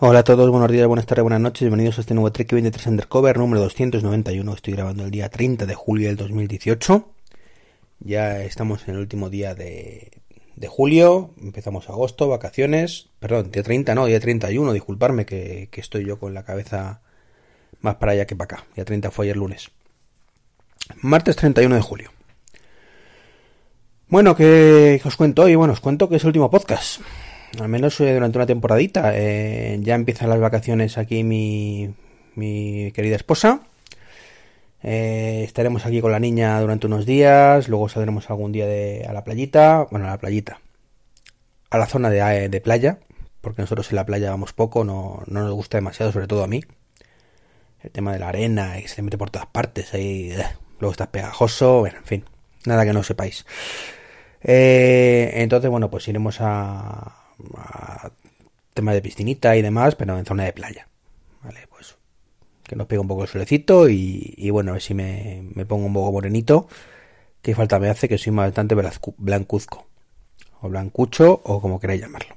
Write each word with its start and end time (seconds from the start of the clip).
Hola 0.00 0.18
a 0.18 0.24
todos, 0.24 0.50
buenos 0.50 0.72
días, 0.72 0.88
buenas 0.88 1.06
tardes, 1.06 1.22
buenas 1.22 1.40
noches, 1.40 1.60
bienvenidos 1.60 1.98
a 1.98 2.00
este 2.00 2.14
nuevo 2.14 2.32
Trek 2.32 2.52
23 2.52 2.88
Undercover 2.88 3.38
número 3.38 3.62
291. 3.62 4.52
Estoy 4.52 4.74
grabando 4.74 5.04
el 5.04 5.12
día 5.12 5.28
30 5.28 5.66
de 5.66 5.74
julio 5.76 6.08
del 6.08 6.16
2018. 6.16 7.08
Ya 8.00 8.42
estamos 8.42 8.88
en 8.88 8.94
el 8.94 9.00
último 9.00 9.30
día 9.30 9.54
de, 9.54 10.10
julio, 10.66 11.30
empezamos 11.40 11.88
agosto, 11.88 12.28
vacaciones. 12.28 13.10
Perdón, 13.20 13.52
día 13.52 13.62
30 13.62 13.94
no, 13.94 14.06
día 14.06 14.18
31, 14.18 14.72
disculparme 14.72 15.26
que, 15.26 15.68
que 15.70 15.80
estoy 15.80 16.04
yo 16.04 16.18
con 16.18 16.34
la 16.34 16.42
cabeza 16.42 17.00
más 17.80 17.94
para 17.94 18.12
allá 18.12 18.26
que 18.26 18.34
para 18.34 18.56
acá. 18.56 18.66
Día 18.74 18.84
30 18.84 19.12
fue 19.12 19.26
ayer 19.26 19.36
lunes. 19.36 19.70
Martes 21.02 21.36
31 21.36 21.72
de 21.72 21.80
julio. 21.80 22.10
Bueno, 24.08 24.34
¿qué, 24.34 25.00
os 25.04 25.16
cuento 25.16 25.42
hoy? 25.42 25.54
Bueno, 25.54 25.72
os 25.72 25.80
cuento 25.80 26.08
que 26.08 26.16
es 26.16 26.22
el 26.24 26.28
último 26.28 26.50
podcast. 26.50 27.00
Al 27.60 27.68
menos 27.68 28.00
eh, 28.00 28.12
durante 28.14 28.38
una 28.38 28.46
temporadita. 28.46 29.12
Eh, 29.14 29.78
ya 29.80 29.94
empiezan 29.94 30.28
las 30.28 30.40
vacaciones 30.40 30.98
aquí 30.98 31.24
mi, 31.24 31.94
mi 32.34 32.90
querida 32.92 33.16
esposa. 33.16 33.60
Eh, 34.82 35.42
estaremos 35.44 35.86
aquí 35.86 36.00
con 36.00 36.12
la 36.12 36.20
niña 36.20 36.60
durante 36.60 36.86
unos 36.86 37.06
días. 37.06 37.68
Luego 37.68 37.88
saldremos 37.88 38.28
algún 38.30 38.52
día 38.52 38.66
de, 38.66 39.06
a 39.08 39.12
la 39.12 39.24
playita. 39.24 39.86
Bueno, 39.90 40.06
a 40.06 40.10
la 40.10 40.18
playita. 40.18 40.60
A 41.70 41.78
la 41.78 41.86
zona 41.86 42.10
de, 42.10 42.48
de 42.48 42.60
playa. 42.60 42.98
Porque 43.40 43.62
nosotros 43.62 43.90
en 43.90 43.96
la 43.96 44.06
playa 44.06 44.30
vamos 44.30 44.52
poco. 44.52 44.84
No, 44.84 45.22
no 45.26 45.40
nos 45.40 45.52
gusta 45.52 45.78
demasiado, 45.78 46.12
sobre 46.12 46.26
todo 46.26 46.44
a 46.44 46.48
mí. 46.48 46.62
El 47.82 47.90
tema 47.90 48.12
de 48.12 48.18
la 48.18 48.28
arena 48.28 48.78
y 48.80 48.88
se 48.88 49.02
mete 49.02 49.18
por 49.18 49.30
todas 49.30 49.46
partes. 49.46 49.94
Ahí, 49.94 50.34
luego 50.80 50.92
estás 50.92 51.08
pegajoso. 51.08 51.80
Bueno, 51.80 51.98
en 51.98 52.04
fin. 52.04 52.24
Nada 52.66 52.84
que 52.84 52.92
no 52.92 53.02
sepáis. 53.02 53.44
Eh, 54.42 55.32
entonces, 55.36 55.70
bueno, 55.70 55.90
pues 55.90 56.08
iremos 56.08 56.38
a, 56.40 57.23
a, 57.56 58.10
tema 58.72 58.92
de 58.92 59.02
piscinita 59.02 59.56
y 59.56 59.62
demás, 59.62 59.94
pero 59.94 60.18
en 60.18 60.24
zona 60.24 60.44
de 60.44 60.52
playa. 60.52 60.88
Vale, 61.42 61.60
pues 61.68 61.96
que 62.64 62.76
nos 62.76 62.86
pegue 62.86 62.98
un 62.98 63.08
poco 63.08 63.22
el 63.22 63.28
solecito 63.28 63.88
y, 63.88 64.48
bueno, 64.50 64.70
a 64.70 64.74
ver 64.74 64.82
si 64.82 64.94
me, 64.94 65.44
me, 65.54 65.66
pongo 65.66 65.86
un 65.86 65.92
poco 65.92 66.12
morenito. 66.12 66.66
Que 67.42 67.54
falta 67.54 67.78
me 67.78 67.90
hace 67.90 68.08
que 68.08 68.16
soy 68.16 68.32
bastante 68.32 68.74
blancuzco. 68.74 69.86
O 70.62 70.68
blancucho, 70.70 71.42
o 71.44 71.60
como 71.60 71.78
queráis 71.78 72.00
llamarlo. 72.00 72.36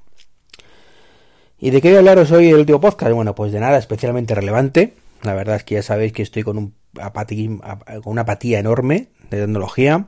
¿Y 1.59 1.69
de 1.69 1.81
qué 1.81 1.87
voy 1.87 1.95
a 1.95 1.99
hablaros 1.99 2.31
hoy 2.31 2.49
el 2.49 2.57
último 2.57 2.81
podcast? 2.81 3.13
Bueno, 3.13 3.33
pues 3.33 3.53
de 3.53 3.61
nada 3.61 3.77
especialmente 3.77 4.35
relevante. 4.35 4.93
La 5.23 5.33
verdad 5.33 5.55
es 5.55 5.63
que 5.63 5.75
ya 5.75 5.81
sabéis 5.81 6.11
que 6.11 6.23
estoy 6.23 6.43
con, 6.43 6.57
un 6.57 6.73
con 8.03 8.11
una 8.11 8.21
apatía 8.21 8.59
enorme 8.59 9.07
de 9.29 9.39
tecnología 9.39 10.07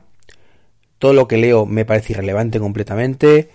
todo 1.00 1.14
lo 1.14 1.26
que 1.26 1.38
leo 1.38 1.66
me 1.66 1.84
parece 1.84 2.12
irrelevante 2.12 2.60
completamente. 2.60 3.50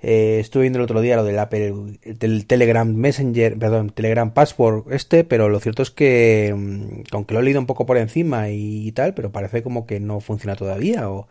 Eh, 0.00 0.38
estuve 0.40 0.62
viendo 0.62 0.78
el 0.78 0.84
otro 0.84 1.00
día 1.00 1.16
lo 1.16 1.24
del 1.24 1.38
Apple, 1.40 1.98
del 2.04 2.46
Telegram 2.46 2.88
Messenger, 2.88 3.58
perdón, 3.58 3.90
Telegram 3.90 4.32
Passport 4.32 4.92
este, 4.92 5.24
pero 5.24 5.48
lo 5.48 5.58
cierto 5.58 5.82
es 5.82 5.90
que, 5.90 6.54
mm, 6.56 7.02
aunque 7.12 7.34
lo 7.34 7.40
he 7.40 7.42
leído 7.42 7.60
un 7.60 7.66
poco 7.66 7.84
por 7.84 7.96
encima 7.96 8.50
y, 8.50 8.92
tal, 8.92 9.14
pero 9.14 9.32
parece 9.32 9.62
como 9.62 9.86
que 9.86 9.98
no 10.00 10.20
funciona 10.20 10.54
todavía 10.56 11.10
o, 11.10 11.28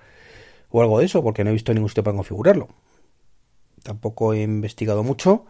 algo 0.73 0.99
de 0.99 1.05
eso, 1.05 1.23
porque 1.23 1.43
no 1.43 1.49
he 1.49 1.53
visto 1.53 1.73
ningún 1.73 1.89
sitio 1.89 2.03
para 2.03 2.15
configurarlo. 2.15 2.67
Tampoco 3.83 4.33
he 4.33 4.41
investigado 4.43 5.03
mucho, 5.03 5.45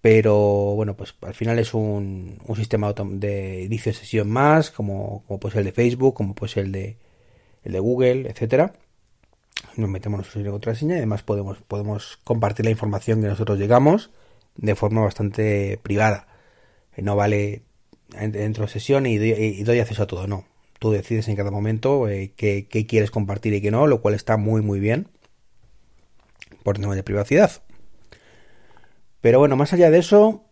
pero 0.00 0.34
bueno, 0.76 0.96
pues 0.96 1.14
al 1.22 1.34
final 1.34 1.58
es 1.58 1.74
un, 1.74 2.38
un 2.46 2.56
sistema 2.56 2.92
de 2.92 3.62
inicio 3.64 3.92
sesión 3.92 4.28
más, 4.30 4.70
como, 4.70 5.24
como 5.26 5.40
puede 5.40 5.58
el 5.58 5.64
de 5.66 5.72
Facebook, 5.72 6.14
como 6.14 6.34
puede 6.34 6.60
el 6.60 6.72
de, 6.72 6.98
el 7.64 7.72
de 7.72 7.80
Google, 7.80 8.28
etcétera 8.30 8.72
nos 9.76 9.90
metemos 9.90 10.18
nuestra 10.18 10.50
contraseña 10.50 10.94
y 10.94 10.98
además 10.98 11.22
podemos, 11.22 11.58
podemos 11.58 12.18
compartir 12.24 12.64
la 12.64 12.70
información 12.70 13.20
que 13.20 13.28
nosotros 13.28 13.58
llegamos 13.58 14.10
de 14.56 14.74
forma 14.74 15.02
bastante 15.02 15.78
privada. 15.82 16.26
Eh, 16.96 17.02
no 17.02 17.16
vale 17.16 17.62
dentro 18.08 18.64
de 18.64 18.70
sesión 18.70 19.06
y 19.06 19.18
doy, 19.18 19.80
acceso 19.80 20.04
a 20.04 20.06
todo, 20.06 20.26
no. 20.26 20.44
Tú 20.78 20.90
decides 20.90 21.28
en 21.28 21.36
cada 21.36 21.50
momento 21.50 22.08
eh, 22.08 22.32
qué, 22.36 22.66
quieres 22.86 23.10
compartir 23.10 23.54
y 23.54 23.60
qué 23.60 23.70
no, 23.70 23.86
lo 23.86 24.00
cual 24.00 24.14
está 24.14 24.36
muy 24.36 24.62
muy 24.62 24.80
bien 24.80 25.08
por 26.62 26.78
tema 26.78 26.94
de 26.94 27.02
privacidad. 27.02 27.50
Pero 29.20 29.38
bueno, 29.38 29.56
más 29.56 29.72
allá 29.72 29.90
de 29.90 29.98
eso, 29.98 30.44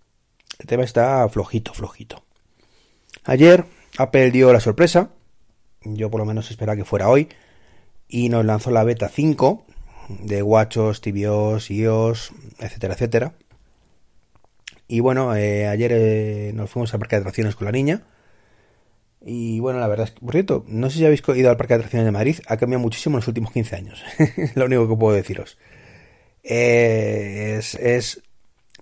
el 0.58 0.66
tema 0.66 0.84
está 0.84 1.28
flojito, 1.28 1.74
flojito. 1.74 2.24
Ayer 3.24 3.64
Apple 3.98 4.30
dio 4.30 4.52
la 4.52 4.60
sorpresa, 4.60 5.10
yo 5.82 6.10
por 6.10 6.20
lo 6.20 6.26
menos 6.26 6.50
esperaba 6.50 6.76
que 6.76 6.84
fuera 6.84 7.08
hoy, 7.08 7.28
y 8.14 8.28
nos 8.28 8.44
lanzó 8.44 8.70
la 8.70 8.84
beta 8.84 9.08
5 9.08 9.66
de 10.20 10.40
WatchOS, 10.40 11.00
tvOS, 11.00 11.68
iOS, 11.72 12.32
etcétera, 12.60 12.94
etcétera. 12.94 13.32
Y 14.86 15.00
bueno, 15.00 15.34
eh, 15.34 15.66
ayer 15.66 15.90
eh, 15.92 16.52
nos 16.54 16.70
fuimos 16.70 16.94
al 16.94 17.00
parque 17.00 17.16
de 17.16 17.22
atracciones 17.22 17.56
con 17.56 17.64
la 17.64 17.72
niña. 17.72 18.02
Y 19.20 19.58
bueno, 19.58 19.80
la 19.80 19.88
verdad 19.88 20.06
es 20.06 20.12
que, 20.12 20.20
por 20.20 20.30
cierto, 20.30 20.64
no 20.68 20.90
sé 20.90 20.98
si 20.98 21.06
habéis 21.06 21.24
ido 21.34 21.50
al 21.50 21.56
parque 21.56 21.74
de 21.74 21.78
atracciones 21.78 22.04
de 22.04 22.12
Madrid, 22.12 22.38
ha 22.46 22.56
cambiado 22.56 22.82
muchísimo 22.82 23.16
en 23.16 23.18
los 23.18 23.26
últimos 23.26 23.50
15 23.50 23.74
años. 23.74 24.04
lo 24.54 24.66
único 24.66 24.88
que 24.88 24.94
puedo 24.94 25.16
deciros. 25.16 25.58
Eh, 26.44 27.56
es, 27.58 27.74
es, 27.74 28.22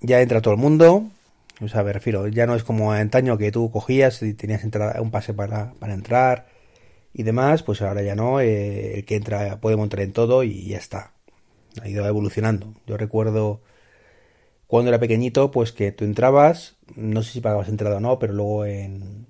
ya 0.03 0.21
entra 0.21 0.43
todo 0.43 0.53
el 0.53 0.61
mundo. 0.61 1.09
O 1.63 1.69
sea, 1.69 1.83
me 1.83 1.95
refiero, 1.95 2.29
ya 2.29 2.45
no 2.45 2.55
es 2.55 2.65
como 2.65 2.93
antaño 2.93 3.39
que 3.39 3.51
tú 3.51 3.71
cogías 3.71 4.23
y 4.23 4.35
tenías 4.35 4.63
un 4.63 5.11
pase 5.11 5.33
para, 5.33 5.73
para 5.79 5.95
entrar 5.95 6.52
y 7.15 7.23
demás, 7.23 7.63
pues 7.63 7.83
ahora 7.83 8.03
ya 8.03 8.15
no, 8.15 8.41
eh, 8.41 8.99
el 8.99 9.05
que 9.05 9.17
entra 9.17 9.61
puede 9.61 9.77
montar 9.77 10.01
en 10.01 10.13
todo 10.13 10.43
y 10.45 10.67
ya 10.67 10.79
está. 10.79 11.13
Ha 11.81 11.89
ido 11.89 12.07
evolucionando. 12.07 12.75
Yo 12.87 12.97
recuerdo 12.97 13.63
cuando 14.67 14.89
era 14.89 14.99
pequeñito, 14.99 15.51
pues 15.51 15.73
que 15.73 15.93
tú 15.93 16.05
entrabas, 16.05 16.77
no 16.97 17.23
sé 17.23 17.33
si 17.33 17.41
pagabas 17.41 17.69
entrada 17.69 17.97
o 17.99 18.01
no, 18.01 18.19
pero 18.19 18.33
luego 18.33 18.65
en, 18.65 19.27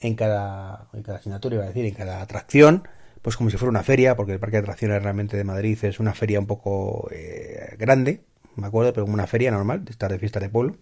en, 0.00 0.14
cada, 0.16 0.88
en 0.92 1.02
cada 1.02 1.18
asignatura, 1.18 1.54
iba 1.56 1.64
a 1.64 1.68
decir, 1.68 1.84
en 1.84 1.94
cada 1.94 2.20
atracción, 2.20 2.88
pues 3.22 3.36
como 3.36 3.50
si 3.50 3.56
fuera 3.56 3.70
una 3.70 3.84
feria, 3.84 4.16
porque 4.16 4.32
el 4.32 4.40
parque 4.40 4.56
de 4.56 4.62
atracciones 4.62 5.02
realmente 5.02 5.36
de 5.36 5.44
Madrid 5.44 5.78
es 5.82 6.00
una 6.00 6.12
feria 6.12 6.40
un 6.40 6.46
poco 6.46 7.08
eh, 7.12 7.76
grande, 7.78 8.24
me 8.56 8.66
acuerdo, 8.66 8.92
pero 8.92 9.04
como 9.04 9.14
una 9.14 9.26
feria 9.26 9.50
normal, 9.50 9.84
de 9.84 9.92
estar 9.92 10.10
de 10.10 10.18
fiesta 10.18 10.40
de 10.40 10.48
pueblo. 10.48 10.76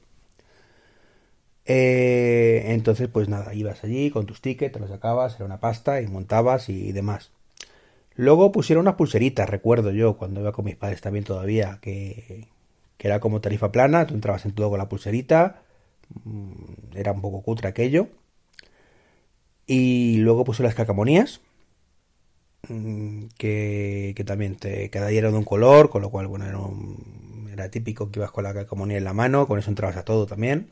Eh, 1.64 2.64
entonces, 2.72 3.08
pues 3.08 3.28
nada, 3.28 3.54
ibas 3.54 3.84
allí 3.84 4.10
con 4.10 4.26
tus 4.26 4.40
tickets, 4.40 4.72
te 4.72 4.80
los 4.80 4.90
sacabas, 4.90 5.36
era 5.36 5.44
una 5.44 5.60
pasta 5.60 6.00
y 6.00 6.06
montabas 6.08 6.68
y 6.68 6.92
demás. 6.92 7.30
Luego 8.16 8.52
pusieron 8.52 8.82
unas 8.82 8.96
pulseritas, 8.96 9.48
recuerdo 9.50 9.92
yo, 9.92 10.16
cuando 10.18 10.40
iba 10.40 10.52
con 10.52 10.64
mis 10.66 10.76
padres 10.76 11.00
también 11.02 11.24
todavía, 11.24 11.78
que, 11.82 12.48
que 12.98 13.08
era 13.08 13.20
como 13.20 13.40
tarifa 13.40 13.72
plana, 13.72 14.06
tú 14.06 14.14
entrabas 14.14 14.44
en 14.46 14.52
todo 14.54 14.70
con 14.70 14.78
la 14.78 14.88
pulserita, 14.88 15.62
mm, 16.24 16.96
era 16.96 17.12
un 17.12 17.22
poco 17.22 17.42
cutre 17.42 17.68
aquello. 17.68 18.08
Y 19.66 20.18
luego 20.18 20.44
puse 20.44 20.62
las 20.62 20.74
cacamonías, 20.76 21.40
mm, 22.68 23.26
que, 23.38 24.12
que 24.16 24.24
también 24.24 24.56
te, 24.56 24.90
cada 24.90 25.08
de 25.08 25.28
un 25.28 25.44
color, 25.44 25.90
con 25.90 26.02
lo 26.02 26.10
cual, 26.10 26.26
bueno, 26.28 26.46
era, 26.46 26.58
era 27.52 27.70
típico 27.70 28.10
que 28.10 28.20
ibas 28.20 28.30
con 28.32 28.44
la 28.44 28.54
cacamonía 28.54 28.98
en 28.98 29.04
la 29.04 29.12
mano, 29.12 29.46
con 29.46 29.58
eso 29.58 29.70
entrabas 29.70 29.96
a 29.96 30.04
todo 30.04 30.26
también. 30.26 30.70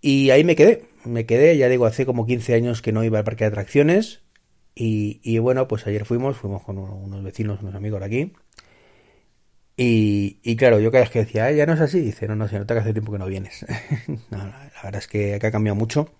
Y 0.00 0.30
ahí 0.30 0.44
me 0.44 0.56
quedé, 0.56 0.84
me 1.04 1.26
quedé, 1.26 1.56
ya 1.56 1.68
digo, 1.68 1.86
hace 1.86 2.06
como 2.06 2.26
15 2.26 2.54
años 2.54 2.82
que 2.82 2.92
no 2.92 3.04
iba 3.04 3.18
al 3.18 3.24
parque 3.24 3.44
de 3.44 3.48
atracciones. 3.48 4.22
Y, 4.78 5.38
bueno, 5.38 5.68
pues 5.68 5.86
ayer 5.86 6.04
fuimos, 6.04 6.36
fuimos 6.36 6.62
con 6.62 6.76
unos 6.78 7.24
vecinos, 7.24 7.62
unos 7.62 7.74
amigos 7.74 8.00
de 8.00 8.06
aquí. 8.06 8.32
Y, 9.78 10.56
claro, 10.56 10.80
yo 10.80 10.90
cada 10.90 11.04
vez 11.04 11.10
que 11.10 11.20
decía, 11.20 11.50
ya 11.52 11.66
no 11.66 11.74
es 11.74 11.80
así, 11.80 12.00
dice, 12.00 12.28
no, 12.28 12.36
no, 12.36 12.46
se 12.48 12.58
nota 12.58 12.74
que 12.74 12.80
hace 12.80 12.92
tiempo 12.92 13.12
que 13.12 13.18
no 13.18 13.26
vienes. 13.26 13.64
la 14.30 14.68
verdad 14.82 14.98
es 14.98 15.08
que 15.08 15.34
acá 15.34 15.48
ha 15.48 15.52
cambiado 15.52 15.76
mucho. 15.76 16.10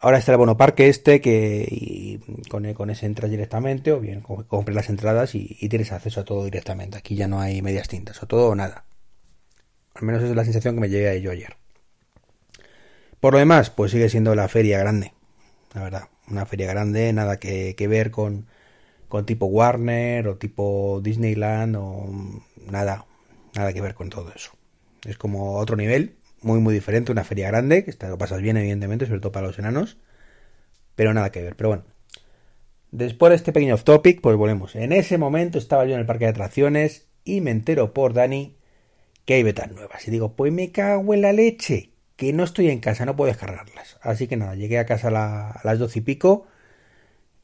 Ahora 0.00 0.18
está 0.18 0.32
el 0.32 0.38
bono 0.38 0.56
parque 0.56 0.88
este, 0.88 1.20
que 1.20 2.18
con, 2.50 2.74
con, 2.74 2.90
ese 2.90 3.06
entras 3.06 3.30
directamente, 3.30 3.92
o 3.92 4.00
bien 4.00 4.20
compras 4.20 4.74
las 4.74 4.90
entradas 4.90 5.36
y, 5.36 5.56
y, 5.60 5.68
tienes 5.68 5.92
acceso 5.92 6.20
a 6.20 6.24
todo 6.24 6.44
directamente. 6.44 6.98
Aquí 6.98 7.14
ya 7.14 7.28
no 7.28 7.40
hay 7.40 7.62
medias 7.62 7.86
tintas, 7.86 8.20
o 8.20 8.26
todo 8.26 8.48
o 8.48 8.54
nada. 8.56 8.84
Al 9.94 10.02
menos 10.02 10.22
esa 10.22 10.30
es 10.30 10.36
la 10.36 10.44
sensación 10.44 10.74
que 10.74 10.80
me 10.80 10.88
llegué 10.88 11.08
a 11.08 11.12
ello 11.12 11.30
ayer. 11.30 11.61
Por 13.22 13.34
lo 13.34 13.38
demás, 13.38 13.70
pues 13.70 13.92
sigue 13.92 14.08
siendo 14.08 14.34
la 14.34 14.48
feria 14.48 14.80
grande, 14.80 15.12
la 15.74 15.84
verdad. 15.84 16.08
Una 16.28 16.44
feria 16.44 16.66
grande, 16.66 17.12
nada 17.12 17.38
que, 17.38 17.86
ver 17.88 18.10
con, 18.10 18.48
con 19.06 19.26
tipo 19.26 19.46
Warner 19.46 20.26
o 20.26 20.38
tipo 20.38 21.00
Disneyland 21.00 21.76
o 21.78 22.10
nada, 22.68 23.06
nada 23.54 23.72
que 23.72 23.80
ver 23.80 23.94
con 23.94 24.10
todo 24.10 24.32
eso. 24.34 24.50
Es 25.06 25.18
como 25.18 25.54
otro 25.58 25.76
nivel, 25.76 26.16
muy 26.40 26.58
muy 26.58 26.74
diferente, 26.74 27.12
una 27.12 27.22
feria 27.22 27.46
grande, 27.46 27.84
que 27.84 27.94
lo 28.08 28.18
pasas 28.18 28.42
bien 28.42 28.56
evidentemente, 28.56 29.06
sobre 29.06 29.20
todo 29.20 29.30
para 29.30 29.46
los 29.46 29.58
enanos, 29.60 29.98
pero 30.96 31.14
nada 31.14 31.30
que 31.30 31.42
ver. 31.42 31.54
Pero 31.54 31.68
bueno, 31.68 31.84
después 32.90 33.30
de 33.30 33.36
este 33.36 33.52
pequeño 33.52 33.76
off 33.76 33.84
topic, 33.84 34.20
pues 34.20 34.36
volvemos. 34.36 34.74
En 34.74 34.90
ese 34.90 35.16
momento 35.16 35.58
estaba 35.58 35.84
yo 35.86 35.94
en 35.94 36.00
el 36.00 36.06
parque 36.06 36.24
de 36.24 36.32
atracciones 36.32 37.06
y 37.22 37.40
me 37.40 37.52
entero 37.52 37.94
por 37.94 38.14
Dani 38.14 38.56
que 39.24 39.34
hay 39.34 39.44
betas 39.44 39.70
nuevas. 39.70 40.08
Y 40.08 40.10
digo, 40.10 40.34
pues 40.34 40.52
me 40.52 40.72
cago 40.72 41.14
en 41.14 41.22
la 41.22 41.32
leche 41.32 41.91
que 42.22 42.32
no 42.32 42.44
estoy 42.44 42.68
en 42.68 42.78
casa, 42.78 43.04
no 43.04 43.16
puedo 43.16 43.32
descargarlas. 43.32 43.98
Así 44.00 44.28
que 44.28 44.36
nada, 44.36 44.54
llegué 44.54 44.78
a 44.78 44.86
casa 44.86 45.08
a, 45.08 45.60
las 45.64 45.78
doce 45.80 45.98
y 45.98 46.02
pico 46.02 46.46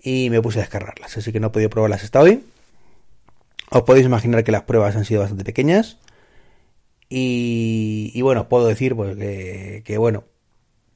y 0.01 0.31
me 0.31 0.41
puse 0.41 0.61
a 0.61 0.63
descargarlas. 0.63 1.17
Así 1.17 1.33
que 1.33 1.41
no 1.41 1.49
he 1.49 1.51
podido 1.51 1.69
probarlas 1.69 2.05
hasta 2.05 2.21
hoy. 2.21 2.45
Os 3.71 3.83
podéis 3.83 4.07
imaginar 4.07 4.45
que 4.45 4.53
las 4.53 4.63
pruebas 4.63 4.95
han 4.95 5.05
sido 5.05 5.23
bastante 5.23 5.43
pequeñas. 5.43 5.99
Y, 7.09 8.23
bueno, 8.23 8.49
puedo 8.49 8.69
decir 8.69 8.95
pues 8.95 9.17
que, 9.17 9.83
que, 9.85 9.99
bueno, 9.99 10.23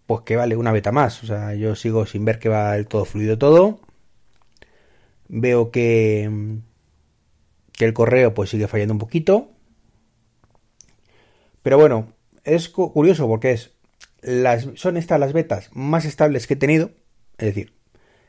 pues 0.07 0.21
que 0.21 0.37
vale 0.37 0.55
una 0.55 0.71
beta 0.71 0.93
más. 0.93 1.25
O 1.25 1.27
sea, 1.27 1.53
yo 1.57 1.75
sigo 1.75 2.07
sin 2.07 2.25
ver 2.25 2.39
que 2.39 2.49
va 2.49 2.77
el 2.77 2.87
todo 2.87 3.05
fluido 3.05 3.37
todo. 3.37 3.81
Veo 5.27 5.73
que, 5.73 6.31
que 7.73 7.85
el 7.85 7.95
correo 7.95 8.33
pues 8.33 8.51
sigue 8.51 8.69
fallando 8.69 8.95
un 8.95 9.01
poquito. 9.01 9.51
Pero 11.65 11.79
bueno, 11.79 12.13
es 12.45 12.69
curioso 12.69 13.29
porque 13.29 13.53
es 13.53 13.72
son 14.77 14.97
estas 14.97 15.19
las 15.21 15.33
betas 15.33 15.71
más 15.73 16.05
estables 16.05 16.47
que 16.47 16.55
he 16.55 16.57
tenido. 16.57 16.91
Es 17.39 17.47
decir, 17.47 17.75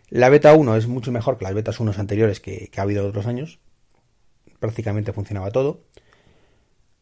la 0.09 0.29
beta 0.29 0.53
1 0.53 0.75
es 0.75 0.87
mucho 0.87 1.11
mejor 1.11 1.37
que 1.37 1.45
las 1.45 1.53
betas 1.53 1.79
1 1.79 1.93
anteriores 1.97 2.39
que, 2.39 2.69
ha 2.75 2.81
habido 2.81 3.07
otros 3.07 3.27
años. 3.27 3.59
Prácticamente 4.59 5.13
funcionaba 5.13 5.51
todo. 5.51 5.85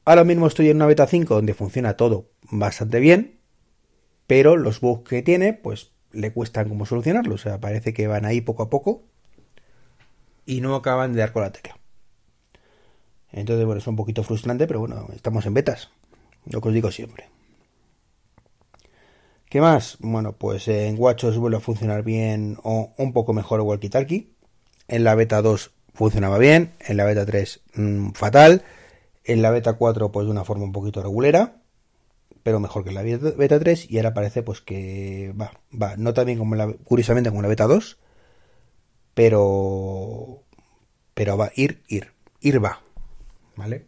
Ahora 0.04 0.24
mismo 0.24 0.48
estoy 0.48 0.70
en 0.70 0.78
una 0.78 0.88
beta 0.88 1.08
5 1.08 1.36
donde 1.36 1.54
funciona 1.54 1.96
todo 1.96 2.32
bastante 2.50 3.00
bien, 3.00 3.40
pero 4.28 4.58
los 4.58 4.82
bugs 4.82 5.08
que 5.08 5.22
tiene, 5.22 5.54
pues 5.54 5.92
le 6.12 6.34
cuestan 6.34 6.70
como 6.70 6.86
solucionarlo. 6.86 7.36
O 7.36 7.38
sea, 7.38 7.60
parece 7.60 7.94
que 7.94 8.08
van 8.08 8.26
ahí 8.26 8.42
poco 8.42 8.64
a 8.64 8.70
poco 8.70 9.04
y 10.46 10.62
no 10.62 10.76
acaban 10.76 11.14
de 11.14 11.20
dar 11.20 11.34
con 11.34 11.44
la 11.44 11.52
tecla. 11.52 11.78
Entonces, 13.32 13.66
bueno, 13.66 13.80
es 13.80 13.88
un 13.88 13.96
poquito 13.96 14.24
frustrante, 14.24 14.68
pero 14.68 14.82
bueno, 14.82 15.08
estamos 15.14 15.46
en 15.46 15.54
betas. 15.54 15.90
Lo 16.46 16.60
que 16.60 16.70
os 16.70 16.74
digo 16.74 16.92
siempre. 16.92 17.30
¿Qué 19.52 19.60
más? 19.60 19.98
Bueno, 20.00 20.32
pues 20.38 20.70
en 20.70 20.96
WatchOS 20.98 21.38
vuelve 21.38 21.58
a 21.58 21.60
funcionar 21.60 22.04
bien 22.04 22.58
o 22.64 22.94
un 22.98 23.12
poco 23.12 23.34
mejor 23.34 23.60
Walkie 23.60 23.90
Talkie. 23.90 24.34
En 24.88 25.04
la 25.04 25.14
beta 25.14 25.42
2 25.42 25.72
funcionaba 25.94 26.38
bien, 26.38 26.72
en 26.80 26.96
la 26.96 27.04
beta 27.04 27.26
3 27.26 27.60
mm, 27.76 28.12
fatal 28.12 28.64
en 29.26 29.42
la 29.42 29.52
beta 29.52 29.74
4 29.74 30.10
pues 30.10 30.26
de 30.26 30.32
una 30.32 30.46
forma 30.46 30.64
un 30.64 30.72
poquito 30.72 31.04
regulera, 31.04 31.62
pero 32.44 32.62
mejor 32.62 32.86
que 32.86 32.92
en 32.92 32.96
la 32.96 33.04
beta 33.04 33.60
3 33.60 33.92
y 33.92 33.98
ahora 33.98 34.14
parece 34.14 34.42
pues 34.42 34.62
que 34.62 35.34
va, 35.40 35.52
va, 35.70 35.98
no 35.98 36.14
tan 36.14 36.28
bien 36.28 36.38
como 36.38 36.56
la, 36.56 36.72
curiosamente 36.86 37.30
como 37.30 37.42
la 37.42 37.50
beta 37.50 37.68
2, 37.68 38.00
pero 39.14 40.44
pero 41.14 41.36
va, 41.36 41.52
ir, 41.58 41.84
ir, 41.90 42.14
ir 42.40 42.64
va, 42.64 42.82
¿vale? 43.58 43.86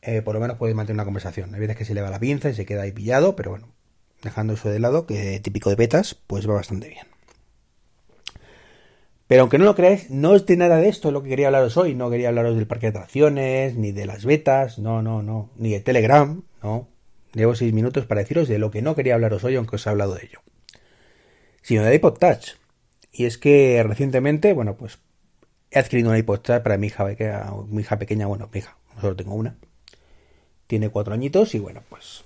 Eh, 0.00 0.22
por 0.22 0.32
lo 0.32 0.40
menos 0.40 0.56
puede 0.56 0.72
mantener 0.72 0.96
una 0.96 1.04
conversación. 1.04 1.54
Hay 1.54 1.60
veces 1.60 1.76
que 1.76 1.84
se 1.84 1.92
le 1.92 2.00
va 2.00 2.08
la 2.08 2.18
pinza 2.18 2.48
y 2.48 2.54
se 2.54 2.64
queda 2.64 2.82
ahí 2.82 2.92
pillado, 2.92 3.36
pero 3.36 3.50
bueno, 3.50 3.68
dejando 4.22 4.54
eso 4.54 4.68
de 4.68 4.78
lado, 4.78 5.06
que 5.06 5.40
típico 5.40 5.70
de 5.70 5.76
betas, 5.76 6.14
pues 6.26 6.48
va 6.48 6.54
bastante 6.54 6.88
bien. 6.88 7.06
Pero 9.30 9.42
aunque 9.42 9.58
no 9.58 9.64
lo 9.64 9.76
creáis, 9.76 10.10
no 10.10 10.34
es 10.34 10.44
de 10.44 10.56
nada 10.56 10.78
de 10.78 10.88
esto 10.88 11.12
lo 11.12 11.22
que 11.22 11.28
quería 11.28 11.46
hablaros 11.46 11.76
hoy. 11.76 11.94
No 11.94 12.10
quería 12.10 12.30
hablaros 12.30 12.56
del 12.56 12.66
parque 12.66 12.86
de 12.86 12.98
atracciones, 12.98 13.76
ni 13.76 13.92
de 13.92 14.04
las 14.04 14.24
betas, 14.24 14.80
no, 14.80 15.02
no, 15.02 15.22
no, 15.22 15.50
ni 15.56 15.70
de 15.70 15.78
Telegram, 15.78 16.42
no. 16.64 16.88
Llevo 17.32 17.54
seis 17.54 17.72
minutos 17.72 18.06
para 18.06 18.22
deciros 18.22 18.48
de 18.48 18.58
lo 18.58 18.72
que 18.72 18.82
no 18.82 18.96
quería 18.96 19.14
hablaros 19.14 19.44
hoy, 19.44 19.54
aunque 19.54 19.76
os 19.76 19.86
he 19.86 19.90
hablado 19.90 20.16
de 20.16 20.24
ello. 20.24 20.40
Sino 21.62 21.84
de 21.84 21.94
iPod 21.94 22.18
Touch. 22.18 22.56
Y 23.12 23.26
es 23.26 23.38
que 23.38 23.80
recientemente, 23.84 24.52
bueno, 24.52 24.76
pues 24.76 24.98
he 25.70 25.78
adquirido 25.78 26.10
un 26.10 26.16
iPod 26.16 26.40
Touch 26.40 26.62
para 26.62 26.76
mi 26.76 26.88
hija, 26.88 27.06
mi 27.68 27.82
hija 27.82 27.98
pequeña, 28.00 28.26
bueno, 28.26 28.50
mi 28.52 28.58
hija, 28.58 28.78
solo 29.00 29.14
tengo 29.14 29.36
una. 29.36 29.56
Tiene 30.66 30.88
cuatro 30.88 31.14
añitos 31.14 31.54
y 31.54 31.60
bueno, 31.60 31.84
pues 31.88 32.24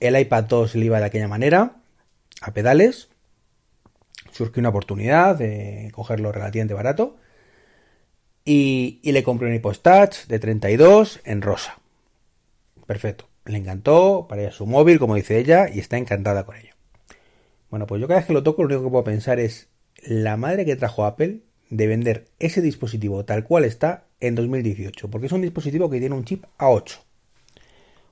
el 0.00 0.18
iPad 0.18 0.44
2 0.44 0.74
le 0.76 0.84
iba 0.86 0.98
de 1.00 1.06
aquella 1.06 1.28
manera, 1.28 1.76
a 2.40 2.52
pedales 2.52 3.08
surgió 4.36 4.60
una 4.60 4.68
oportunidad 4.68 5.36
de 5.36 5.90
cogerlo 5.92 6.30
relativamente 6.30 6.74
barato. 6.74 7.16
Y, 8.44 9.00
le 9.02 9.24
compré 9.24 9.48
un 9.48 9.54
iPod 9.54 9.76
Touch 9.78 10.26
de 10.28 10.38
32 10.38 11.20
en 11.24 11.42
rosa. 11.42 11.78
Perfecto. 12.86 13.28
Le 13.44 13.58
encantó, 13.58 14.26
para 14.28 14.52
su 14.52 14.66
móvil, 14.66 14.98
como 15.00 15.16
dice 15.16 15.38
ella, 15.38 15.68
y 15.68 15.80
está 15.80 15.96
encantada 15.96 16.44
con 16.44 16.56
ello. 16.56 16.74
Bueno, 17.70 17.86
pues 17.86 18.00
yo 18.00 18.06
cada 18.06 18.20
vez 18.20 18.26
que 18.26 18.32
lo 18.32 18.44
toco, 18.44 18.62
lo 18.62 18.68
único 18.68 18.84
que 18.84 18.90
puedo 18.90 19.04
pensar 19.04 19.40
es 19.40 19.68
la 20.04 20.36
madre 20.36 20.64
que 20.64 20.76
trajo 20.76 21.04
Apple 21.04 21.40
de 21.70 21.86
vender 21.88 22.28
ese 22.38 22.62
dispositivo 22.62 23.24
tal 23.24 23.42
cual 23.42 23.64
está 23.64 24.04
en 24.20 24.36
2018. 24.36 25.10
Porque 25.10 25.26
es 25.26 25.32
un 25.32 25.42
dispositivo 25.42 25.90
que 25.90 25.98
tiene 25.98 26.14
un 26.14 26.24
chip 26.24 26.44
A8. 26.58 26.98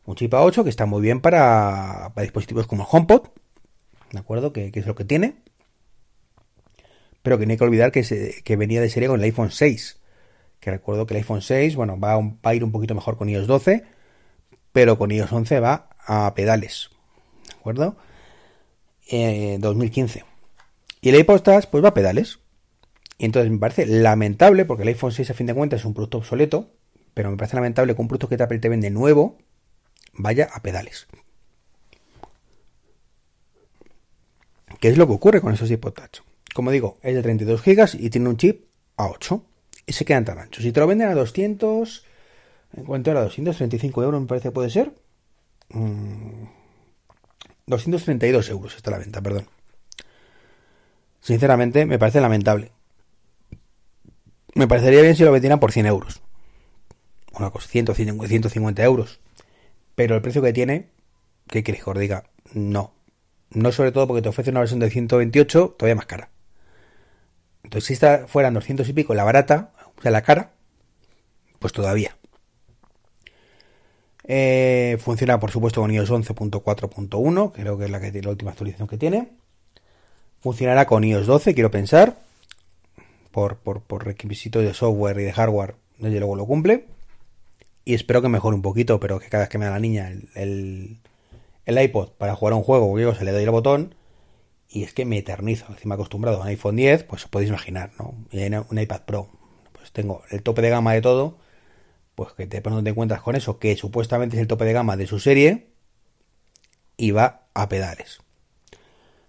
Un 0.07 0.17
chip 0.17 0.33
A8 0.33 0.65
que 0.65 0.71
está 0.71 0.87
muy 0.87 1.03
bien 1.03 1.21
para, 1.21 2.13
dispositivos 2.17 2.67
como 2.67 2.83
el 2.83 2.89
HomePod. 2.91 3.29
¿De 4.13 4.19
acuerdo? 4.19 4.53
Que, 4.53 4.71
es 4.73 4.87
lo 4.87 4.95
que 4.95 5.05
tiene 5.05 5.37
pero 7.25 7.39
que 7.39 7.47
no 7.47 7.53
hay 7.53 7.57
que 7.57 7.65
olvidar 7.65 7.91
que, 7.91 8.43
que 8.45 8.57
venía 8.57 8.83
de 8.83 8.91
serie 8.91 9.09
con 9.09 9.19
el 9.19 9.25
iPhone 9.25 9.51
6. 9.51 9.99
Que 10.61 10.71
recuerdo 10.71 11.07
que 11.07 11.15
el 11.15 11.19
iPhone 11.19 11.41
6, 11.41 11.75
bueno, 11.75 11.99
va 11.99 12.21
a, 12.43 12.55
ir 12.55 12.63
un 12.63 12.71
poquito 12.71 12.95
mejor 12.95 13.17
con 13.17 13.31
iOS 13.31 13.47
12, 13.47 13.83
pero 14.73 14.99
con 14.99 15.11
iOS 15.11 15.33
11 15.33 15.59
va 15.59 15.89
a 16.07 16.35
pedales. 16.35 16.91
¿De 17.49 17.55
acuerdo? 17.55 17.97
2015. 19.11 20.19
Eh, 20.19 20.25
y 21.01 21.09
el 21.09 21.15
iPod 21.17 21.41
pues 21.71 21.83
va 21.83 21.89
a 21.89 21.95
pedales. 21.95 22.41
Y 23.17 23.25
entonces 23.25 23.51
me 23.51 23.59
parece 23.59 23.87
lamentable, 23.87 24.67
porque 24.67 24.83
el 24.83 24.89
iPhone 24.89 25.13
6 25.13 25.31
a 25.31 25.35
fin 25.35 25.47
de 25.47 25.55
cuentas 25.55 25.81
es 25.81 25.87
un 25.87 25.95
producto 25.95 26.19
obsoleto, 26.19 26.73
pero 27.15 27.31
me 27.31 27.39
parece 27.39 27.57
lamentable 27.57 27.95
que 27.95 28.03
un 28.03 28.09
producto 28.09 28.29
que 28.29 28.43
Apple 28.43 28.59
te 28.59 28.69
vende 28.69 28.91
nuevo 28.91 29.39
vaya 30.17 30.49
a 30.53 30.63
pedales. 30.63 31.07
¿Qué 34.81 34.89
es 34.89 34.99
lo 34.99 35.07
que 35.07 35.15
ocurre 35.15 35.41
con 35.41 35.55
esos 35.55 35.71
iPod? 35.71 35.95
Como 36.55 36.71
digo, 36.71 36.99
es 37.03 37.15
de 37.15 37.23
32 37.23 37.63
GB 37.63 37.97
y 37.99 38.11
tiene 38.11 38.29
un 38.29 38.37
chip 38.37 38.67
a 38.97 39.07
8 39.07 39.45
y 39.87 39.93
se 39.93 40.05
quedan 40.05 40.25
tan 40.25 40.39
anchos. 40.39 40.63
Si 40.63 40.73
te 40.73 40.81
lo 40.81 40.87
venden 40.87 41.09
a 41.09 41.15
200, 41.15 42.05
en 42.77 42.85
cuanto 42.85 43.11
era 43.11 43.23
235 43.23 44.03
euros, 44.03 44.21
me 44.21 44.27
parece 44.27 44.51
puede 44.51 44.71
ser. 44.71 44.93
232 47.67 48.49
mm, 48.49 48.53
euros 48.53 48.77
está 48.77 48.91
la 48.91 48.99
venta, 48.99 49.21
perdón. 49.21 49.47
Sinceramente, 51.21 51.87
me 51.87 51.99
parece 51.99 52.21
lamentable. 52.21 52.71
Me 54.55 54.69
parecería 54.69 55.03
bien 55.03 55.17
si 55.17 55.25
lo 55.25 55.33
vendieran 55.33 55.59
por 55.59 55.73
100 55.73 55.87
euros. 55.87 56.21
Una 57.33 57.51
cosa, 57.51 57.69
150 57.69 58.85
euros. 58.85 59.21
Pero 59.95 60.17
el 60.17 60.23
precio 60.23 60.43
que 60.43 60.53
tiene, 60.53 60.89
¿qué 61.49 61.63
quieres 61.63 61.85
que 61.85 61.91
os 61.91 61.99
diga? 61.99 62.25
No. 62.53 62.93
No 63.51 63.71
sobre 63.73 63.93
todo 63.93 64.07
porque 64.07 64.23
te 64.23 64.29
ofrece 64.29 64.51
una 64.51 64.61
versión 64.61 64.81
de 64.81 64.91
128 64.91 65.77
todavía 65.79 65.95
más 65.95 66.07
cara. 66.07 66.31
Entonces, 67.63 67.87
si 67.87 67.93
esta 67.95 68.27
fuera 68.27 68.51
200 68.51 68.89
y 68.89 68.93
pico 68.93 69.15
la 69.15 69.25
barata, 69.25 69.73
o 69.97 70.03
sea, 70.03 70.11
la 70.11 70.23
cara, 70.23 70.53
pues 71.59 71.73
todavía. 71.73 72.17
Eh, 74.27 74.99
funciona, 75.01 75.39
por 75.39 75.51
supuesto, 75.51 75.81
con 75.81 75.91
iOS 75.91 76.11
11.4.1, 76.11 77.53
creo 77.53 77.79
que 77.79 77.85
es 77.85 77.91
la, 77.91 78.01
que, 78.01 78.23
la 78.23 78.31
última 78.31 78.51
actualización 78.51 78.89
que 78.89 78.99
tiene. 78.99 79.29
Funcionará 80.41 80.87
con 80.87 81.05
iOS 81.05 81.27
12, 81.27 81.55
quiero 81.55 81.71
pensar. 81.71 82.19
Por, 83.31 83.57
por, 83.57 83.81
por 83.83 84.05
requisitos 84.05 84.63
de 84.63 84.75
software 84.75 85.19
y 85.19 85.25
de 85.25 85.33
hardware, 85.33 85.75
desde 85.99 86.19
luego 86.19 86.37
lo 86.37 86.47
cumple. 86.47 86.87
Y 87.85 87.95
espero 87.95 88.23
que 88.23 88.29
mejore 88.29 88.57
un 88.57 88.63
poquito, 88.63 88.99
pero 89.01 89.19
que 89.19 89.29
cada 89.29 89.45
vez 89.45 89.51
que 89.51 89.59
me 89.59 89.67
da 89.67 89.73
la 89.73 89.79
niña 89.79 90.11
el, 90.35 91.01
el, 91.67 91.83
iPod 91.83 92.13
para 92.13 92.35
jugar 92.35 92.55
a 92.55 92.57
un 92.57 92.63
juego, 92.63 92.99
yo 92.99 93.15
se 93.15 93.25
le 93.25 93.33
doy 93.33 93.45
el 93.45 93.51
botón 93.51 93.95
y 94.69 94.83
es 94.83 94.95
que 94.95 95.05
me 95.05 95.19
eternizo. 95.19 95.67
Encima 95.69 95.95
acostumbrado 95.95 96.39
a 96.39 96.43
un 96.43 96.49
iPhone 96.49 96.77
10, 96.77 97.05
pues 97.05 97.25
os 97.25 97.31
podéis 97.31 97.51
imaginar, 97.51 97.93
¿no? 97.99 98.15
Y 98.33 98.43
un 98.43 98.79
iPad 98.79 99.03
Pro. 99.03 99.29
Pues 99.73 99.93
tengo 99.93 100.23
el 100.31 100.43
tope 100.43 100.63
de 100.63 100.71
gama 100.71 100.95
de 100.95 101.03
todo. 101.03 101.39
Pues 102.15 102.33
que 102.33 102.47
te 102.47 102.63
pones 102.63 102.83
te 102.85 102.91
encuentras 102.91 103.23
con 103.23 103.37
eso, 103.37 103.59
que 103.59 103.77
supuestamente 103.77 104.37
es 104.37 104.43
el 104.43 104.49
tope 104.49 104.65
de 104.65 104.73
gama 104.73 104.97
de 104.97 105.07
su 105.07 105.21
serie. 105.21 105.69
Y 106.97 107.11
va 107.11 107.47
a 107.55 107.69
pedales. 107.69 108.21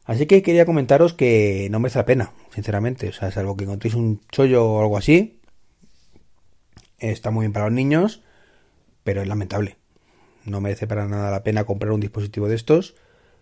Así 0.06 0.28
que 0.28 0.44
quería 0.44 0.66
comentaros 0.66 1.14
que 1.14 1.68
no 1.72 1.80
merece 1.80 2.00
la 2.00 2.06
pena, 2.06 2.32
sinceramente. 2.54 3.10
O 3.10 3.14
sea, 3.14 3.32
salvo 3.32 3.58
que 3.58 3.66
encontréis 3.66 3.96
un 3.96 4.22
chollo 4.32 4.66
o 4.66 4.82
algo 4.82 4.98
así. 4.98 5.42
Está 7.00 7.32
muy 7.32 7.44
bien 7.44 7.54
para 7.54 7.66
los 7.66 7.74
niños, 7.74 8.24
pero 9.06 9.22
es 9.22 9.28
lamentable. 9.30 9.78
No 10.44 10.60
merece 10.60 10.86
para 10.86 11.08
nada 11.08 11.32
la 11.32 11.44
pena 11.44 11.64
comprar 11.64 11.94
un 11.94 12.02
dispositivo 12.02 12.50
de 12.50 12.56
estos 12.56 12.96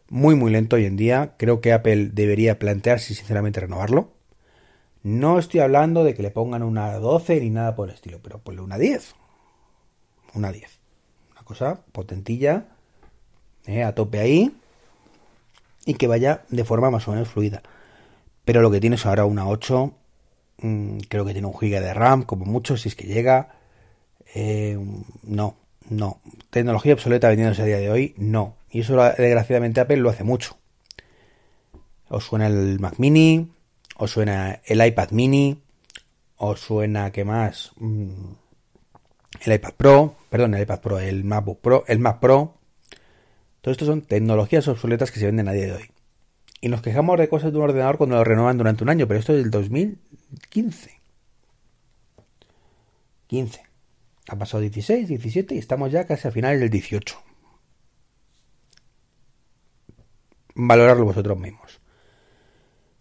muy 0.09 0.35
muy 0.35 0.51
lento 0.51 0.75
hoy 0.75 0.85
en 0.85 0.95
día. 0.95 1.33
Creo 1.37 1.59
que 1.61 1.73
Apple 1.73 2.09
debería 2.13 2.59
plantearse 2.59 3.15
sinceramente 3.15 3.59
renovarlo. 3.59 4.13
No 5.01 5.39
estoy 5.39 5.59
hablando 5.59 6.03
de 6.03 6.13
que 6.13 6.21
le 6.21 6.29
pongan 6.29 6.61
una 6.63 6.93
12 6.99 7.39
ni 7.41 7.49
nada 7.49 7.75
por 7.75 7.89
el 7.89 7.95
estilo, 7.95 8.19
pero 8.21 8.39
ponle 8.39 8.61
una 8.61 8.77
10. 8.77 9.15
Una 10.35 10.51
10. 10.51 10.79
Una 11.31 11.41
cosa 11.43 11.81
potentilla, 11.91 12.67
eh, 13.65 13.83
a 13.83 13.95
tope 13.95 14.19
ahí, 14.19 14.55
y 15.85 15.95
que 15.95 16.07
vaya 16.07 16.43
de 16.49 16.63
forma 16.63 16.89
más 16.89 17.07
o 17.07 17.11
menos 17.11 17.27
fluida. 17.27 17.63
Pero 18.45 18.61
lo 18.61 18.71
que 18.71 18.79
tiene 18.79 18.95
es 18.95 19.05
ahora 19.05 19.25
una 19.25 19.47
8, 19.47 19.93
mm, 20.59 20.97
creo 21.09 21.25
que 21.25 21.33
tiene 21.33 21.47
un 21.47 21.57
giga 21.57 21.81
de 21.81 21.93
RAM, 21.93 22.23
como 22.23 22.45
mucho, 22.45 22.77
si 22.77 22.89
es 22.89 22.95
que 22.95 23.07
llega. 23.07 23.55
Eh, 24.33 24.77
no, 25.23 25.55
no. 25.89 26.19
Tecnología 26.49 26.93
obsoleta 26.93 27.29
vendiéndose 27.29 27.61
a 27.61 27.65
día 27.65 27.77
de 27.77 27.91
hoy, 27.91 28.13
no. 28.17 28.55
Y 28.69 28.81
eso 28.81 28.95
desgraciadamente 29.17 29.81
Apple 29.81 29.97
lo 29.97 30.09
hace 30.09 30.23
mucho. 30.23 30.57
Os 32.09 32.25
suena 32.25 32.47
el 32.47 32.79
Mac 32.79 32.95
Mini, 32.97 33.51
os 33.97 34.11
suena 34.11 34.59
el 34.65 34.85
iPad 34.85 35.11
Mini, 35.11 35.61
os 36.37 36.59
suena, 36.59 37.11
¿qué 37.11 37.23
más? 37.23 37.71
Mm, 37.77 38.33
el 39.41 39.53
iPad 39.53 39.73
Pro, 39.75 40.15
perdón, 40.29 40.55
el 40.55 40.63
iPad 40.63 40.79
Pro, 40.79 40.99
el 40.99 41.23
MacBook 41.23 41.61
Pro, 41.61 41.83
el 41.87 41.99
Mac 41.99 42.19
Pro. 42.19 42.55
Todo 43.61 43.71
esto 43.71 43.85
son 43.85 44.01
tecnologías 44.01 44.67
obsoletas 44.67 45.11
que 45.11 45.19
se 45.19 45.25
venden 45.25 45.47
a 45.47 45.53
día 45.53 45.67
de 45.67 45.73
hoy. 45.73 45.91
Y 46.59 46.69
nos 46.69 46.81
quejamos 46.81 47.17
de 47.19 47.29
cosas 47.29 47.51
de 47.51 47.57
un 47.57 47.65
ordenador 47.65 47.97
cuando 47.97 48.15
lo 48.15 48.23
renuevan 48.23 48.57
durante 48.57 48.83
un 48.83 48.89
año, 48.89 49.07
pero 49.07 49.19
esto 49.19 49.33
es 49.33 49.39
del 49.39 49.51
2015. 49.51 51.01
15. 53.27 53.72
Ha 54.29 54.37
pasado 54.37 54.61
16, 54.61 55.07
17 55.07 55.55
y 55.55 55.57
estamos 55.57 55.91
ya 55.91 56.05
casi 56.05 56.27
a 56.27 56.31
finales 56.31 56.59
del 56.59 56.69
18. 56.69 57.17
Valorarlo 60.55 61.05
vosotros 61.05 61.37
mismos. 61.37 61.81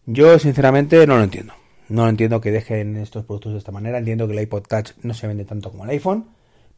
Yo 0.06 0.38
sinceramente 0.38 1.06
no 1.06 1.16
lo 1.16 1.22
entiendo. 1.22 1.54
No 1.88 2.04
lo 2.04 2.08
entiendo 2.08 2.40
que 2.40 2.50
dejen 2.50 2.96
estos 2.96 3.24
productos 3.24 3.52
de 3.52 3.58
esta 3.58 3.70
manera. 3.70 3.98
Entiendo 3.98 4.26
que 4.26 4.32
el 4.32 4.40
iPod 4.40 4.62
Touch 4.62 4.92
no 5.02 5.14
se 5.14 5.26
vende 5.26 5.44
tanto 5.44 5.70
como 5.70 5.84
el 5.84 5.90
iPhone, 5.90 6.26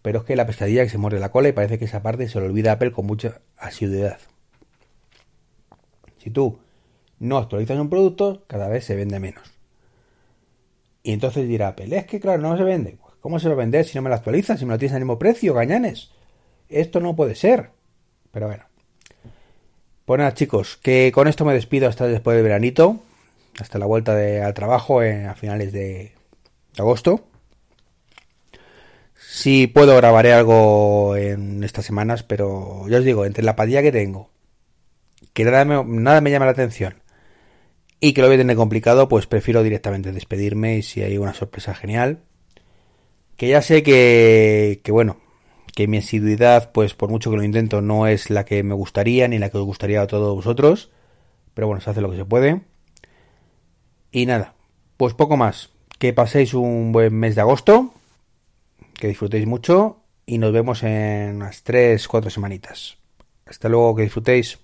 pero 0.02 0.18
es 0.18 0.24
que 0.24 0.36
la 0.36 0.46
pescadilla 0.46 0.82
que 0.82 0.90
se 0.90 0.98
muerde 0.98 1.20
la 1.20 1.30
cola 1.30 1.48
y 1.48 1.52
parece 1.52 1.78
que 1.78 1.86
esa 1.86 2.02
parte 2.02 2.28
se 2.28 2.38
lo 2.38 2.46
olvida 2.46 2.72
Apple 2.72 2.92
con 2.92 3.06
mucha 3.06 3.40
asiduidad. 3.56 4.18
Si 6.18 6.30
tú 6.30 6.58
no 7.18 7.38
actualizas 7.38 7.78
un 7.78 7.88
producto, 7.88 8.44
cada 8.46 8.68
vez 8.68 8.84
se 8.84 8.96
vende 8.96 9.20
menos. 9.20 9.54
Y 11.02 11.12
entonces 11.12 11.46
dirá 11.46 11.68
Apple, 11.68 11.96
es 11.96 12.06
que 12.06 12.18
claro, 12.18 12.42
no 12.42 12.56
se 12.56 12.64
vende. 12.64 12.98
¿Cómo 13.24 13.38
se 13.38 13.48
va 13.48 13.54
a 13.54 13.56
vender 13.56 13.86
si 13.86 13.96
no 13.96 14.02
me 14.02 14.10
lo 14.10 14.16
actualizas, 14.16 14.58
si 14.58 14.66
me 14.66 14.74
lo 14.74 14.78
tienes 14.78 14.92
al 14.92 15.00
mismo 15.00 15.18
precio, 15.18 15.54
gañanes? 15.54 16.10
Esto 16.68 17.00
no 17.00 17.16
puede 17.16 17.34
ser. 17.34 17.70
Pero 18.30 18.48
bueno. 18.48 18.64
Pues 20.04 20.18
nada, 20.18 20.34
chicos, 20.34 20.78
que 20.82 21.10
con 21.10 21.26
esto 21.26 21.46
me 21.46 21.54
despido 21.54 21.88
hasta 21.88 22.06
después 22.06 22.34
del 22.34 22.44
veranito 22.44 23.00
hasta 23.58 23.78
la 23.78 23.86
vuelta 23.86 24.12
al 24.44 24.52
trabajo 24.52 25.00
a 25.00 25.34
finales 25.36 25.72
de 25.72 26.12
agosto. 26.76 27.24
Si 29.16 29.68
puedo 29.68 29.96
grabaré 29.96 30.34
algo 30.34 31.16
en 31.16 31.64
estas 31.64 31.86
semanas, 31.86 32.24
pero 32.24 32.86
ya 32.90 32.98
os 32.98 33.06
digo, 33.06 33.24
entre 33.24 33.42
la 33.42 33.52
apatía 33.52 33.80
que 33.80 33.90
tengo, 33.90 34.28
que 35.32 35.46
nada 35.46 35.64
me, 35.64 35.82
nada 35.82 36.20
me 36.20 36.30
llama 36.30 36.44
la 36.44 36.52
atención 36.52 36.96
y 38.00 38.12
que 38.12 38.20
lo 38.20 38.26
voy 38.26 38.34
a 38.34 38.40
tener 38.40 38.56
complicado, 38.56 39.08
pues 39.08 39.26
prefiero 39.26 39.62
directamente 39.62 40.12
despedirme 40.12 40.76
y 40.76 40.82
si 40.82 41.00
hay 41.00 41.16
una 41.16 41.32
sorpresa 41.32 41.74
genial. 41.74 42.20
Que 43.36 43.48
ya 43.48 43.62
sé 43.62 43.82
que, 43.82 44.80
que 44.84 44.92
bueno, 44.92 45.16
que 45.74 45.88
mi 45.88 45.98
asiduidad, 45.98 46.72
pues 46.72 46.94
por 46.94 47.10
mucho 47.10 47.30
que 47.30 47.36
lo 47.36 47.42
intento, 47.42 47.80
no 47.80 48.06
es 48.06 48.30
la 48.30 48.44
que 48.44 48.62
me 48.62 48.74
gustaría 48.74 49.26
ni 49.28 49.38
la 49.38 49.50
que 49.50 49.58
os 49.58 49.64
gustaría 49.64 50.02
a 50.02 50.06
todos 50.06 50.34
vosotros, 50.34 50.90
pero 51.52 51.66
bueno, 51.66 51.80
se 51.80 51.90
hace 51.90 52.00
lo 52.00 52.10
que 52.10 52.16
se 52.16 52.24
puede. 52.24 52.62
Y 54.12 54.26
nada, 54.26 54.54
pues 54.96 55.14
poco 55.14 55.36
más. 55.36 55.70
Que 55.98 56.12
paséis 56.12 56.54
un 56.54 56.92
buen 56.92 57.14
mes 57.14 57.34
de 57.34 57.40
agosto, 57.40 57.92
que 58.94 59.08
disfrutéis 59.08 59.46
mucho 59.46 60.00
y 60.26 60.38
nos 60.38 60.52
vemos 60.52 60.82
en 60.82 61.36
unas 61.36 61.64
3-4 61.64 62.30
semanitas. 62.30 62.98
Hasta 63.46 63.68
luego, 63.68 63.96
que 63.96 64.02
disfrutéis. 64.02 64.58